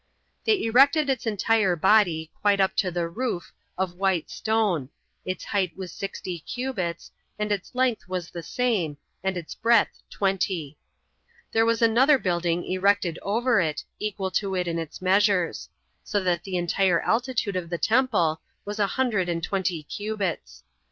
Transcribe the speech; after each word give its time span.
They 0.45 0.63
erected 0.63 1.11
its 1.11 1.27
entire 1.27 1.75
body, 1.75 2.31
quite 2.41 2.59
up 2.59 2.75
to 2.77 2.89
the 2.89 3.07
roof, 3.07 3.53
of 3.77 3.97
white 3.97 4.31
stone; 4.31 4.89
its 5.25 5.43
height 5.45 5.77
was 5.77 5.91
sixty 5.91 6.39
cubits, 6.39 7.11
and 7.37 7.51
its 7.51 7.75
length 7.75 8.07
was 8.09 8.31
the 8.31 8.41
same, 8.41 8.97
and 9.23 9.37
its 9.37 9.53
breadth 9.53 10.01
twenty. 10.09 10.75
There 11.51 11.67
was 11.67 11.83
another 11.83 12.17
building 12.17 12.63
erected 12.63 13.19
over 13.21 13.59
it, 13.61 13.83
equal 13.99 14.31
to 14.31 14.55
it 14.55 14.67
in 14.67 14.79
its 14.79 15.03
measures; 15.03 15.69
so 16.03 16.23
that 16.23 16.45
the 16.45 16.57
entire 16.57 17.01
altitude 17.03 17.55
of 17.55 17.69
the 17.69 17.77
temple 17.77 18.41
was 18.65 18.79
a 18.79 18.87
hundred 18.97 19.29
and 19.29 19.43
twenty 19.43 19.83
cubits. 19.83 20.63